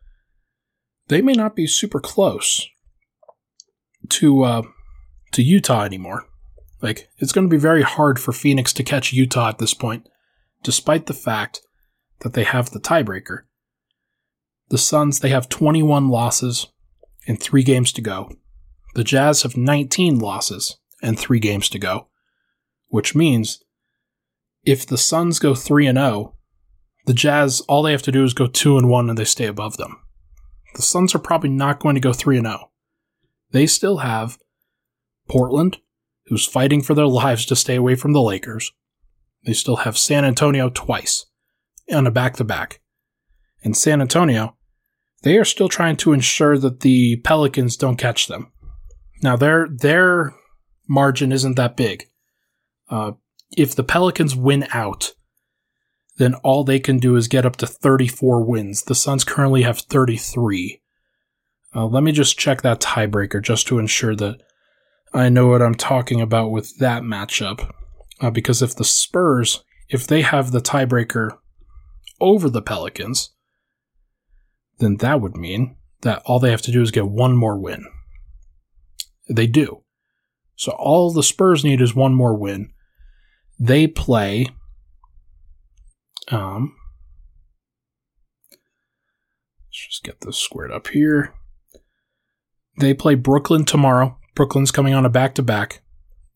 [1.09, 2.69] they may not be super close
[4.09, 4.63] to uh,
[5.33, 6.25] to Utah anymore.
[6.81, 10.09] Like it's going to be very hard for Phoenix to catch Utah at this point,
[10.63, 11.63] despite the fact
[12.21, 13.43] that they have the tiebreaker.
[14.69, 16.67] The Suns they have 21 losses
[17.27, 18.33] and 3 games to go.
[18.95, 22.09] The Jazz have 19 losses and 3 games to go,
[22.89, 23.63] which means
[24.65, 26.37] if the Suns go 3 and 0,
[27.07, 29.47] the Jazz all they have to do is go 2 and 1 and they stay
[29.47, 29.99] above them.
[30.75, 32.71] The Suns are probably not going to go 3 and 0.
[33.51, 34.39] They still have
[35.29, 35.79] Portland,
[36.27, 38.73] who's fighting for their lives to stay away from the Lakers.
[39.45, 41.27] They still have San Antonio twice
[41.93, 42.81] on a back to back.
[43.65, 44.57] And San Antonio,
[45.23, 48.53] they are still trying to ensure that the Pelicans don't catch them.
[49.23, 50.35] Now their their
[50.89, 52.07] margin isn't that big.
[52.89, 53.13] Uh,
[53.57, 55.13] if the Pelicans win out,
[56.17, 58.83] then all they can do is get up to 34 wins.
[58.83, 60.81] The Suns currently have 33.
[61.75, 64.43] Uh, let me just check that tiebreaker just to ensure that
[65.15, 67.71] I know what I'm talking about with that matchup.
[68.21, 71.39] Uh, because if the Spurs, if they have the tiebreaker
[72.21, 73.31] over the Pelicans,
[74.79, 77.85] then that would mean that all they have to do is get one more win.
[79.29, 79.83] They do.
[80.57, 82.73] So all the Spurs need is one more win.
[83.59, 84.49] They play.
[86.29, 86.77] Um,
[88.53, 91.35] let's just get this squared up here.
[92.79, 94.19] They play Brooklyn tomorrow.
[94.35, 95.83] Brooklyn's coming on a back to back.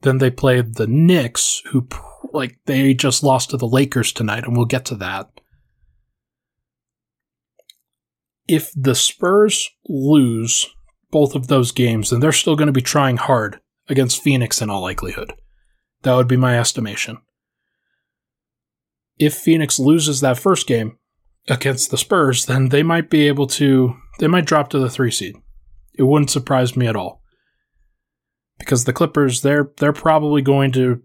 [0.03, 1.89] Then they play the Knicks, who
[2.33, 5.31] like they just lost to the Lakers tonight, and we'll get to that.
[8.47, 10.69] If the Spurs lose
[11.11, 14.71] both of those games, then they're still going to be trying hard against Phoenix in
[14.71, 15.33] all likelihood.
[16.03, 17.19] That would be my estimation.
[19.19, 20.99] If Phoenix loses that first game
[21.49, 25.11] against the Spurs, then they might be able to, they might drop to the three
[25.11, 25.37] seed.
[25.95, 27.23] It wouldn't surprise me at all.
[28.59, 31.03] Because the Clippers, they're they're probably going to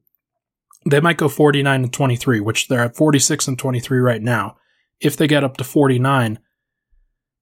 [0.89, 4.57] they might go 49 and 23, which they're at 46 and 23 right now.
[4.99, 6.39] If they get up to 49,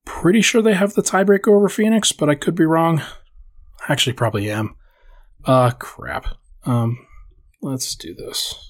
[0.05, 3.01] pretty sure they have the tiebreaker over Phoenix, but I could be wrong.
[3.87, 4.75] Actually, probably am.
[5.45, 6.35] Uh, crap.
[6.65, 7.05] Um,
[7.61, 8.68] let's do this.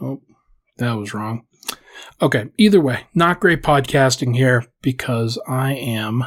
[0.00, 0.20] Oh,
[0.78, 1.46] that was wrong.
[2.20, 6.24] Okay, either way, not great podcasting here because I am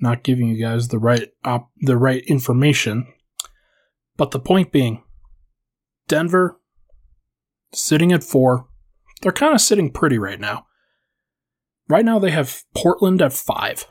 [0.00, 3.06] not giving you guys the right op- the right information.
[4.16, 5.02] But the point being,
[6.08, 6.58] Denver
[7.72, 8.66] sitting at 4.
[9.22, 10.66] They're kind of sitting pretty right now.
[11.88, 13.86] Right now they have Portland at 5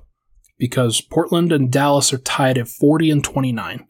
[0.57, 3.87] because Portland and Dallas are tied at 40 and 29.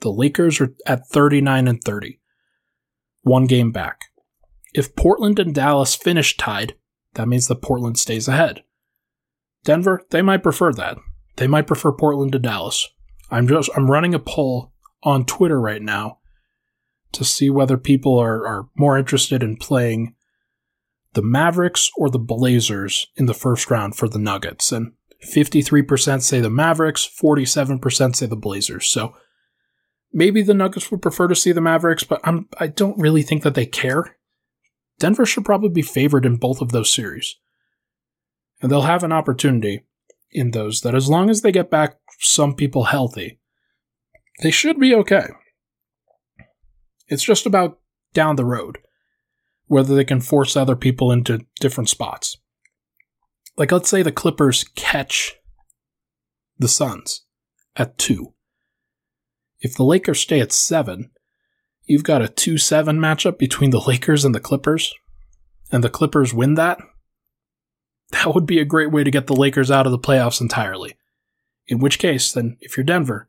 [0.00, 2.20] The Lakers are at 39 and 30.
[3.22, 4.00] One game back.
[4.74, 6.74] If Portland and Dallas finish tied,
[7.14, 8.62] that means that Portland stays ahead.
[9.64, 10.98] Denver, they might prefer that.
[11.36, 12.88] They might prefer Portland to Dallas.
[13.30, 16.18] I'm just I'm running a poll on Twitter right now
[17.12, 20.14] to see whether people are, are more interested in playing
[21.14, 24.72] the Mavericks or the Blazers in the first round for the Nuggets.
[24.72, 24.92] And
[25.24, 28.86] 53% say the Mavericks, 47% say the Blazers.
[28.86, 29.14] So
[30.12, 33.42] maybe the Nuggets would prefer to see the Mavericks, but I'm I don't really think
[33.42, 34.16] that they care.
[34.98, 37.36] Denver should probably be favored in both of those series.
[38.60, 39.84] And they'll have an opportunity
[40.30, 43.38] in those that as long as they get back some people healthy,
[44.42, 45.28] they should be okay.
[47.06, 47.78] It's just about
[48.12, 48.78] down the road
[49.68, 52.38] whether they can force other people into different spots.
[53.56, 55.36] Like, let's say the Clippers catch
[56.58, 57.24] the Suns
[57.76, 58.34] at two.
[59.60, 61.10] If the Lakers stay at seven,
[61.84, 64.94] you've got a 2 7 matchup between the Lakers and the Clippers,
[65.72, 66.78] and the Clippers win that,
[68.10, 70.96] that would be a great way to get the Lakers out of the playoffs entirely.
[71.66, 73.28] In which case, then, if you're Denver,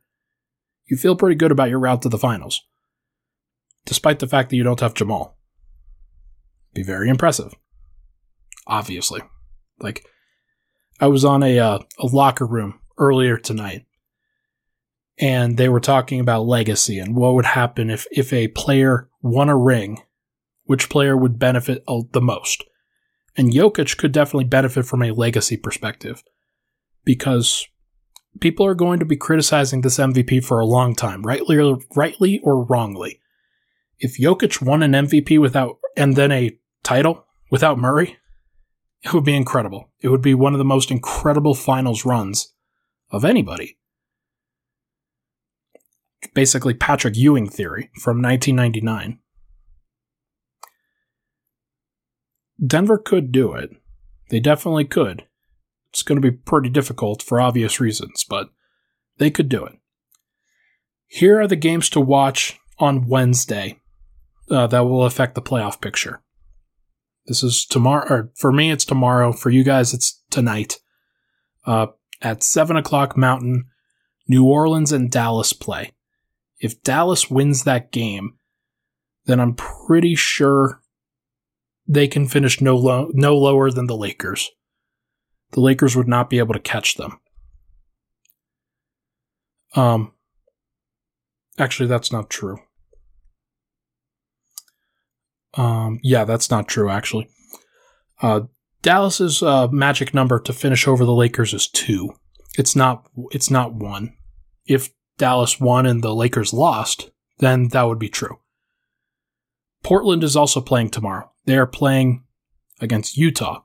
[0.86, 2.62] you feel pretty good about your route to the finals,
[3.86, 5.38] despite the fact that you don't have Jamal.
[6.74, 7.54] Be very impressive.
[8.66, 9.22] Obviously.
[9.80, 10.06] Like,
[11.00, 13.86] I was on a, uh, a locker room earlier tonight,
[15.20, 19.50] and they were talking about legacy and what would happen if, if a player won
[19.50, 20.02] a ring,
[20.64, 22.64] which player would benefit the most.
[23.36, 26.24] And Jokic could definitely benefit from a legacy perspective
[27.04, 27.68] because
[28.40, 32.40] people are going to be criticizing this MVP for a long time, rightly or, rightly
[32.44, 33.20] or wrongly.
[34.00, 38.18] If Jokic won an MVP without and then a title without Murray,
[39.04, 39.90] it would be incredible.
[40.00, 42.54] It would be one of the most incredible finals runs
[43.12, 43.79] of anybody.
[46.34, 49.20] Basically, Patrick Ewing theory from 1999.
[52.66, 53.72] Denver could do it.
[54.30, 55.26] They definitely could.
[55.92, 58.50] It's going to be pretty difficult for obvious reasons, but
[59.18, 59.74] they could do it.
[61.08, 63.80] Here are the games to watch on Wednesday
[64.52, 66.22] uh, that will affect the playoff picture.
[67.26, 69.32] This is tomorrow, or for me, it's tomorrow.
[69.32, 70.80] For you guys, it's tonight.
[71.66, 71.88] Uh,
[72.22, 73.66] at 7 o'clock Mountain,
[74.28, 75.92] New Orleans and Dallas play.
[76.60, 78.36] If Dallas wins that game,
[79.26, 80.82] then I'm pretty sure
[81.88, 84.50] they can finish no, lo- no lower than the Lakers.
[85.52, 87.20] The Lakers would not be able to catch them.
[89.76, 90.14] Um,
[91.58, 92.60] actually, that's not true.
[95.56, 97.30] Um, yeah, that's not true, actually.
[98.22, 98.42] Uh,
[98.82, 102.14] Dallas's uh, magic number to finish over the Lakers is two.
[102.58, 103.08] It's not.
[103.32, 104.14] It's not one.
[104.66, 104.90] If
[105.20, 108.40] Dallas won and the Lakers lost, then that would be true.
[109.84, 111.32] Portland is also playing tomorrow.
[111.46, 112.24] They are playing
[112.82, 113.62] against Utah.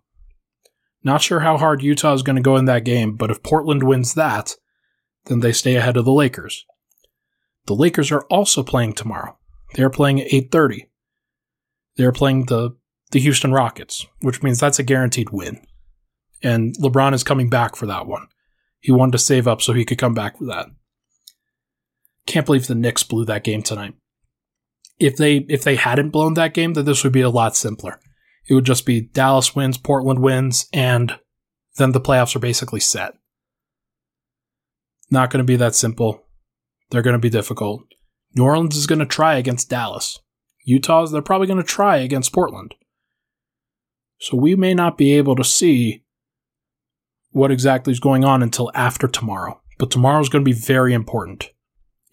[1.03, 3.83] Not sure how hard Utah is going to go in that game, but if Portland
[3.83, 4.57] wins that,
[5.27, 6.67] then they stay ahead of the Lakers.
[7.67, 9.39] The Lakers are also playing tomorrow.
[9.75, 10.89] They are playing at 8:30.
[11.97, 12.77] They're playing the
[13.11, 15.65] the Houston Rockets, which means that's a guaranteed win.
[16.43, 18.27] And LeBron is coming back for that one.
[18.81, 20.67] He wanted to save up so he could come back for that.
[22.27, 23.95] Can't believe the Knicks blew that game tonight.
[24.99, 28.01] If they if they hadn't blown that game, then this would be a lot simpler.
[28.49, 31.19] It would just be Dallas wins, Portland wins, and
[31.77, 33.15] then the playoffs are basically set.
[35.11, 36.25] Not going to be that simple.
[36.91, 37.83] They're going to be difficult.
[38.35, 40.19] New Orleans is going to try against Dallas.
[40.65, 42.75] Utah's, they're probably going to try against Portland.
[44.19, 46.05] So we may not be able to see
[47.31, 49.61] what exactly is going on until after tomorrow.
[49.79, 51.51] But tomorrow is going to be very important.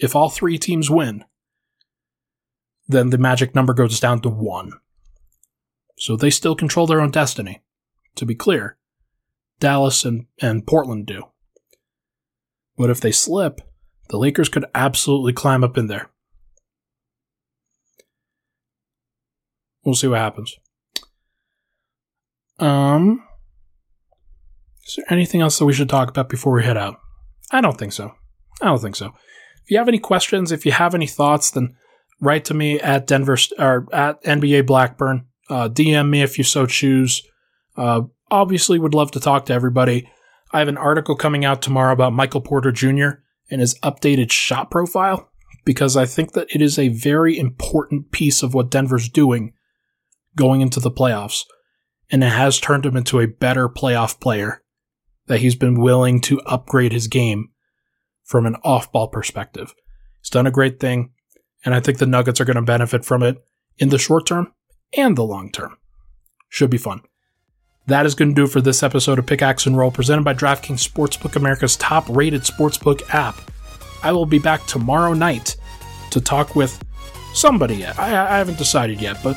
[0.02, 1.24] If all three teams win,
[2.88, 4.74] then the magic number goes down to one.
[5.99, 7.62] So they still control their own destiny.
[8.16, 8.78] To be clear,
[9.60, 11.26] Dallas and, and Portland do.
[12.76, 13.62] But if they slip,
[14.10, 16.10] the Lakers could absolutely climb up in there.
[19.86, 20.58] We'll see what happens.
[22.60, 23.24] Um,
[24.86, 26.99] is there anything else that we should talk about before we head out?
[27.52, 28.14] I don't think so.
[28.62, 29.14] I don't think so.
[29.72, 31.78] If you have any questions, if you have any thoughts, then
[32.19, 35.28] write to me at Denver or at NBA Blackburn.
[35.49, 37.26] Uh, DM me if you so choose.
[37.78, 40.11] Uh, obviously, would love to talk to everybody.
[40.51, 43.22] I have an article coming out tomorrow about Michael Porter Jr.
[43.49, 45.32] and his updated shot profile
[45.63, 49.53] because I think that it is a very important piece of what Denver's doing
[50.36, 51.45] going into the playoffs,
[52.09, 54.63] and it has turned him into a better playoff player
[55.28, 57.51] that he's been willing to upgrade his game
[58.32, 59.75] from an off ball perspective.
[60.21, 61.11] He's done a great thing,
[61.65, 63.43] and I think the Nuggets are going to benefit from it
[63.77, 64.53] in the short term
[64.97, 65.77] and the long term.
[66.47, 67.01] Should be fun.
[67.88, 70.88] That is going to do for this episode of Pickaxe and Roll, presented by DraftKings
[70.88, 73.36] Sportsbook, America's top rated sportsbook app.
[74.01, 75.57] I will be back tomorrow night
[76.11, 76.82] to talk with
[77.34, 77.86] somebody.
[77.86, 79.36] I, I haven't decided yet, but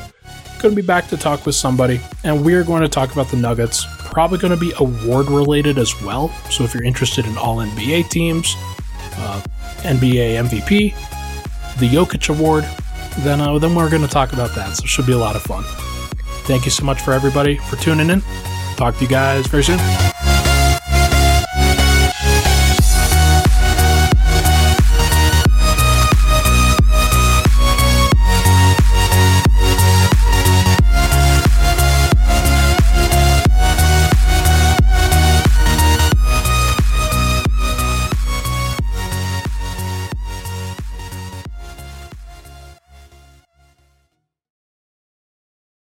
[0.61, 3.37] going to be back to talk with somebody, and we're going to talk about the
[3.37, 3.85] Nuggets.
[4.05, 6.29] Probably going to be award related as well.
[6.49, 8.55] So if you're interested in all NBA teams,
[9.17, 9.41] uh,
[9.81, 12.65] NBA MVP, the Jokic Award,
[13.19, 14.75] then uh, then we're going to talk about that.
[14.77, 15.63] So it should be a lot of fun.
[16.45, 18.21] Thank you so much for everybody for tuning in.
[18.75, 19.79] Talk to you guys very soon.